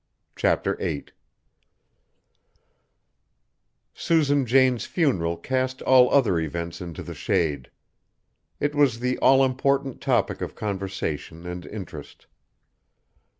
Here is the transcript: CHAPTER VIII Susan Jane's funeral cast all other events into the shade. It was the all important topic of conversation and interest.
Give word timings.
CHAPTER 0.35 0.77
VIII 0.77 1.05
Susan 3.93 4.47
Jane's 4.47 4.87
funeral 4.87 5.37
cast 5.37 5.83
all 5.83 6.09
other 6.11 6.39
events 6.39 6.81
into 6.81 7.03
the 7.03 7.13
shade. 7.13 7.69
It 8.59 8.73
was 8.73 8.99
the 8.99 9.19
all 9.19 9.45
important 9.45 10.01
topic 10.01 10.41
of 10.41 10.55
conversation 10.55 11.45
and 11.45 11.67
interest. 11.67 12.25